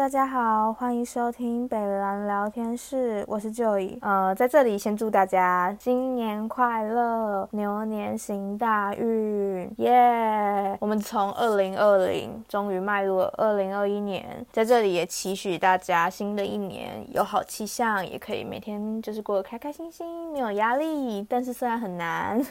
[0.00, 3.98] 大家好，欢迎收听北兰聊天室，我是 Joy。
[4.00, 21.26] 呃，在这里先祝大家新年快乐，牛年行大运，耶、我们从二零二零终于迈入了二零二一年，在这里也期许大家新的一年有好气象，也可以每天就是过得开开心心，没有压力。
[21.28, 22.42] 但是虽然很难。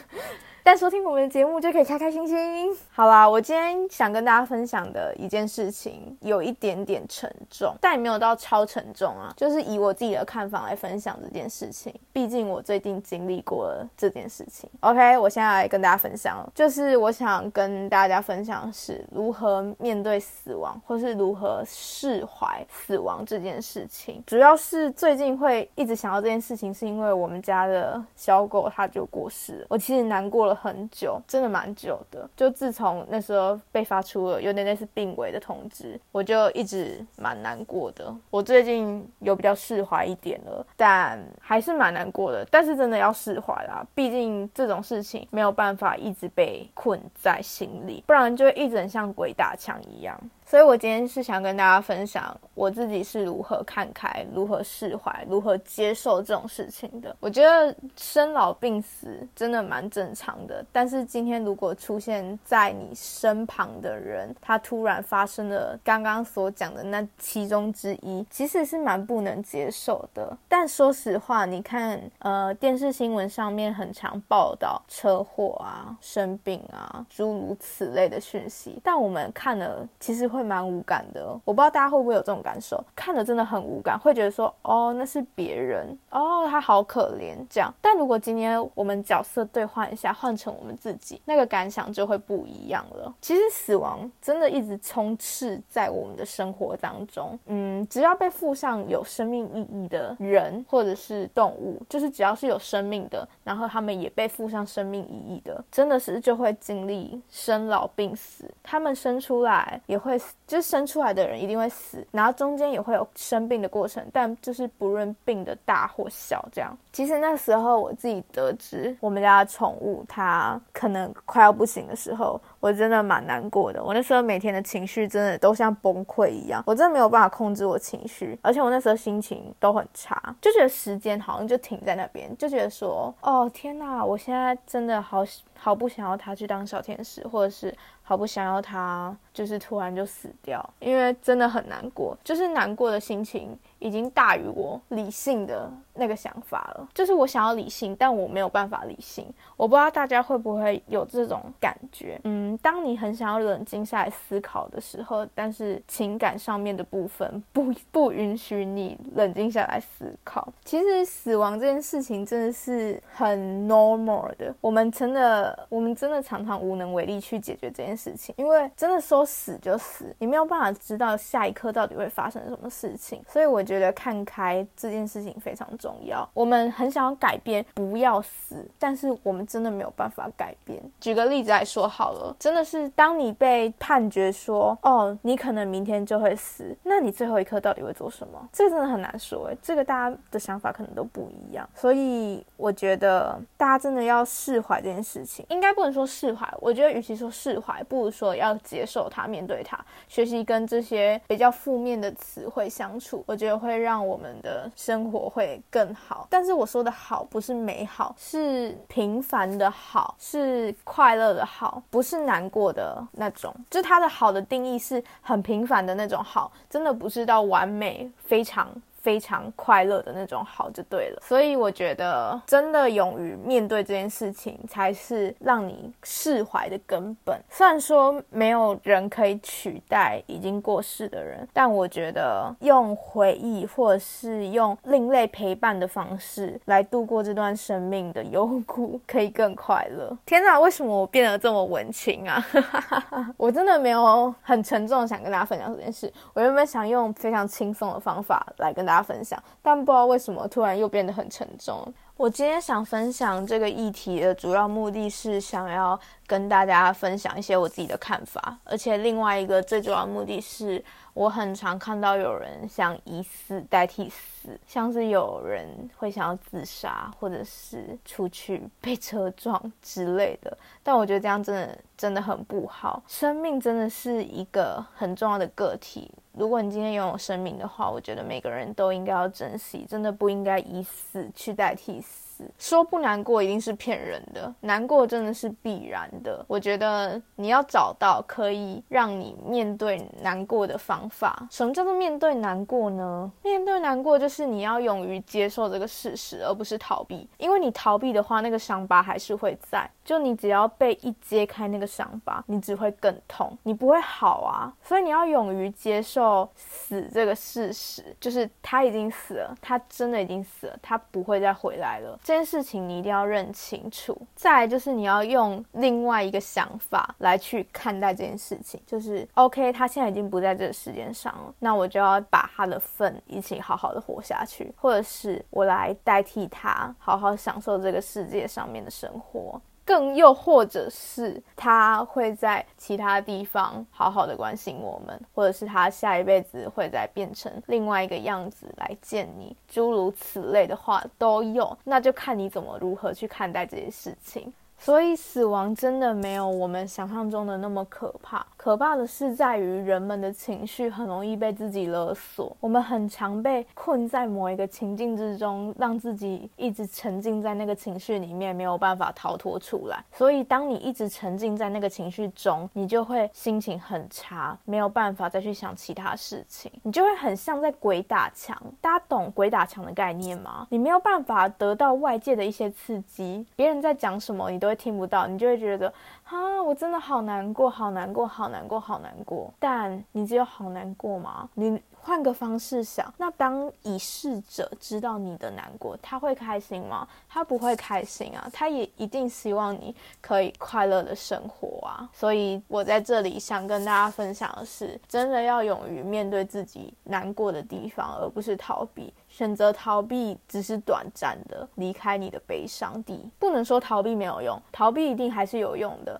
[0.62, 2.76] 但收听我们的节目就可以开开心心。
[2.92, 9.32] 好啦，我今天想跟大家分享的一件事情有一点点沉重，但也没有到超沉重啊。
[9.36, 14.68] 就是以我自己的看法来分享这件事情，毕竟我最近经历过了这件事情。
[14.80, 24.22] OK，我现在来跟大家分享，就是我想跟大家分享是如何面对死亡，或是如何释怀死亡这件事情。
[24.26, 30.49] 主要是最近会一直想到这件事情，是因为我们家的小狗它就过世了，我其实难过了。
[30.54, 32.28] 很久，真的蛮久的。
[32.36, 38.14] 就自从那时候被发出了有点类似病危的通知，我就一直蛮难过的。
[38.30, 42.46] 我最近有比较释怀一点了，但还是蛮难过的。
[42.50, 50.18] 但是真的要释怀啦，毕竟这种事情没有办法一直被困在心里，不然就会一直很像鬼打墙一样。
[50.50, 57.14] 所以，我今天是想跟大家分享我自己是如何看开、如何释怀、如何接受这种事情的。
[57.20, 70.36] 我觉得生老病死真的蛮正常的，但是今天如果出现在你身旁的人，他突然发生了刚刚所讲的那其中之一，其实是蛮不能接受的。
[70.48, 80.39] 但说实话，你看，呃，电视新闻上面很常报道车祸啊、生病啊，诸如此类的讯息，但我们看了，其实会。
[80.40, 87.72] 会蛮无感的，我不知道大家会不会有这种感受，看了真的很无感，会觉得说，哦，那是别人，哦，他好可怜这样。
[87.82, 93.14] 但如果今天我们角色兑换一下，换成我们自己，那个感想就会不一样了。
[93.20, 110.18] 其实死亡真的一直充斥在我们的生活当中，嗯，只要被附上有生命意义的人或者是动物，就是只要是有生命的，然后他们也被附上生命意义的，真的是就会经历生老病死，他们生出来也会。
[110.46, 116.76] 就是生出来的人一定会死，然后中间也会有生病的过程，但就是不论病的大或小，这样。
[116.92, 123.82] 其实那时候我自己得知我们家的宠物它可能快要不行的时候，我真的蛮难过的。
[123.82, 135.24] 我那时候每天的情绪真的都像崩溃一样，我真的没有办法控制我情绪，而且我那时候心情都很差，就觉得时间好像就停在那边，就觉得说，哦天哪，我现在真的好
[135.58, 137.74] 好不想要他去当小天使，或者是。
[138.02, 143.56] 好不想要他，就是突然就死掉，因为真的很难过，就是难过的心情。
[143.80, 149.26] 已经大于我理性的那个想法了，就是我想要理性，但我没有办法理性。
[149.56, 160.46] 我不知道大家会不会有这种感觉，嗯，当你很想要冷静下来思考的时候，但是情感上面的部分不 不允许你冷静下来思考。
[160.64, 173.64] 其实死亡这件事情真的是很 normal 的，我们真的我们真的常常无能为力去解决这件事情，因为真的说死就死，你没有办法知道下一刻到底会发生什么事情，所以我。
[173.70, 176.28] 觉得看开这件事情非常重要。
[176.34, 180.82] 我们很想要改变，不要死，但是我们真的没有办法改变。
[180.98, 188.48] 举个例子来说好了，真的是当你被判决说，哦，你可能明天就会死，那你最后一刻到底会做什么？
[188.52, 191.68] 这个真的很难说诶，这个大家的想法可能都不一样。
[191.76, 196.52] 所以我觉得大家真的要释怀这件事情，应该不能说释怀。
[196.60, 199.78] 我觉得与其说释怀，不如说要接受它，面对它，
[200.08, 203.22] 学习跟这些比较负面的词汇相处。
[203.28, 203.59] 我觉得。
[203.60, 213.54] 会让我们的生活会更好，但是我说的好不是美好，是平凡的好，是快乐的好，不是难过的那种。
[213.68, 218.68] 就它的好的定义是很平凡的那种好，真的不是到完美，非常。
[219.00, 227.38] 非常快乐的那种好就对了，所以我觉得真的勇于面对这件事情，才是让你释怀的根本。
[227.48, 240.16] 虽然说没有人可以取代已经过世的人，但我觉得用回忆或者是用另类陪伴的方式来度过这段生命的幽谷，可以更快乐。
[240.26, 242.44] 天哪，为什么我变得这么文青啊？
[243.38, 251.86] 我真的没有很沉重想跟大家分享这件事，我原本想用非常轻松的方法来跟大家分享，但不知道为什么突然又变得很沉重。
[252.16, 260.84] 我今天想分享这个议题的主要目的是想要跟大家分享一些我自己的看法，而且另外一个最主要目的是，
[261.14, 265.66] 我很常看到有人想以死代替死，像是有人
[265.96, 270.54] 会想要自杀，或者是出去被车撞之类的。
[270.82, 273.02] 但我觉得这样真的真的很不好。
[273.06, 276.10] 生命真的是一个很重要的个体。
[276.40, 282.29] 如果你今天拥有生命的话，我觉得每个人都应该要珍惜，真的不应该以死去代替死。
[282.58, 286.44] 说不难过一定是骗人的，难过真的是必然的。
[286.48, 291.46] 我觉得你要找到可以让你面对难过的方法。
[291.50, 293.30] 什么叫做面对难过呢？
[293.42, 297.28] 面对难过就是你要勇于接受这个事实，而不是逃避。
[297.38, 299.88] 因为你逃避的话，那个伤疤还是会在。
[300.04, 304.72] 就你只要被一揭开那个伤疤，你只会更痛，你不会好啊。
[304.82, 312.18] 所以你要勇于接受死这个事实，就是他已经死了，他真的已经死了，他不会再回来了。
[312.30, 314.16] 这件事情你一定要认清楚。
[314.36, 329.60] 再来就是你要用另外一个想法来去看待这件事情，就是 OK，他现在已经不在这个世界上了，那我就要把他的份一起好好的活下去，或者是我来代替他，好好享受这个世界上面的生活。
[329.90, 344.52] 更又或者是他会在其他地方好好的关心我们，或者是他下一辈子会再变成另外一个样子来见你，诸如此类的话都有，那就看你怎么如何去看待这些事情。
[344.80, 360.02] 所以死亡真的没有我们想象中的那么可怕，可怕的是在于人们的情绪很容易被自己勒索，我们很常被困在某一个情境之中，让自己一直沉浸在那个情绪里面，没有办法逃脱出来。
[360.12, 368.56] 所以当你一直沉浸在那个情绪中，你就会心情很差，没有办法再去想其他事情，你就会很像在鬼打墙。
[368.80, 370.66] 大家懂鬼打墙的概念吗？
[370.70, 375.92] 你没有办法得到外界的一些刺激，别人在讲什么，你都听不到，你就会觉得，
[376.30, 379.52] 啊，我真的好难过，好难过，好难过，好难过。
[379.58, 381.48] 但你只有好难过吗？
[381.54, 387.06] 你换个方式想，那当已逝者知道你的难过，他会开心吗？
[387.28, 392.08] 他不会开心啊，他也一定希望你可以快乐的生活啊。
[392.12, 399.12] 所以我在这里想跟大家分享的是，真的要勇于面对自己难过的地方，而不是逃避。
[399.28, 403.30] 选择逃避只是短暂的，离开你的悲伤地。
[403.38, 406.19] 不能说逃避没有用，逃避一定还是有用的。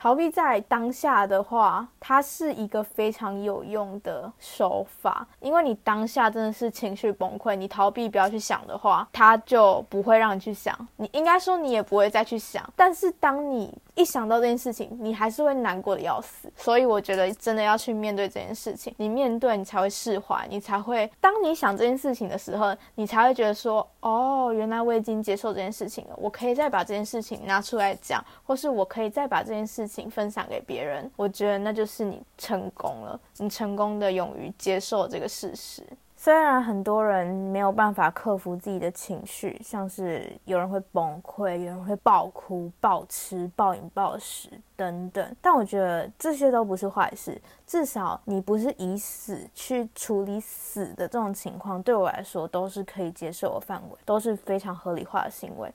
[0.00, 10.72] 逃避在当下的话，它是一个非常有用的手法，因为你当下真的是情绪崩溃，你逃避不要去想的话，它就不会让你去想。
[10.96, 16.48] 你应该说你也不会再去想，但是当你一想到这件事情，你还是会难过的要死。
[16.54, 31.10] 所以我觉得真的要去面对这件事情，你面对你才会释怀，你才会当你想这件事情的时候，你才会觉得说，哦，原来我已经接受这件事情了，我可以再把这件事情拿出来讲，或是我可以再把这件事情分享给别人。
[31.16, 35.82] 我觉得那就是你成功了，你成功的勇于接受这个事实。
[36.20, 47.40] 虽然很多人没有办法克服自己的情绪，像是有人会崩溃，有人会暴哭、暴吃、暴饮暴食等等，但我觉得这些都不是坏事。
[47.64, 55.72] 至少你不是以死去处理死的这种情况，对我来说都是可以接受的范围，都是非常合理化的行为。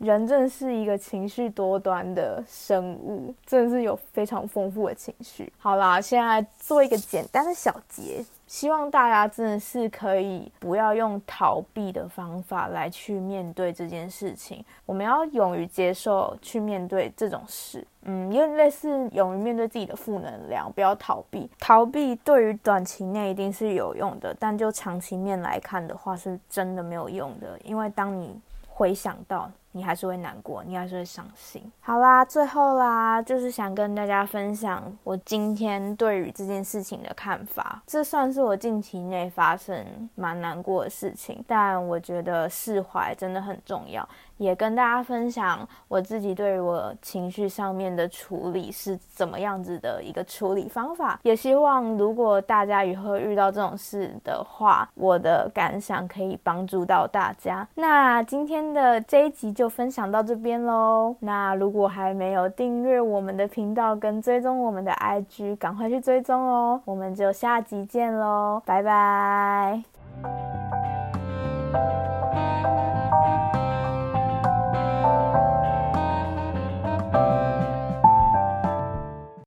[0.00, 5.52] 人真的是一个情绪多端的生物，真的是有非常丰富的情绪。
[5.58, 8.24] 好啦，现在做一个简单的小结。
[8.46, 21.48] 希望大家真的是可以不要用逃避的方法来去面对这件事情，我们要勇于接受去面对这种事，嗯，有点类似勇于面对自己的负能量，不要逃避。
[21.60, 28.34] 逃避对于短期内一定是有用的，但就长期面来看的话，是真的没有用的，因为当你
[28.66, 29.48] 回想到。
[29.72, 31.62] 你还是会难过，你还是会伤心。
[31.80, 37.82] 好啦，最后啦，就是想跟大家分享我今天对于这件事情的看法。
[37.86, 39.84] 这算是我近期内发生
[40.14, 44.08] 蛮难过的事情，但我觉得释怀真的很重要。
[44.38, 51.20] 也跟大家分享我自己对于我情绪上面的处理是怎么样子的一个处理方法。
[51.22, 57.68] 也希望如果大家以后遇到这种事的话，我的感想可以帮助到大家。
[57.74, 61.14] 那今天的这一集就分享到这边喽。
[61.20, 66.80] 那如果还没有订阅我们的频道跟追踪我们的 IG，赶快去追踪哦。
[66.86, 69.82] 我们就下集见喽，拜拜。